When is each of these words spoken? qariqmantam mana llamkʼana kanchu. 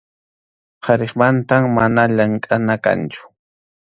qariqmantam 0.85 1.63
mana 1.75 2.03
llamkʼana 2.17 2.75
kanchu. 2.83 3.21